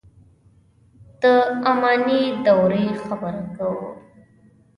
د 1.21 1.23
اماني 1.71 2.23
دورې 2.45 2.85
خبره 3.05 3.43
کوو. 3.57 3.89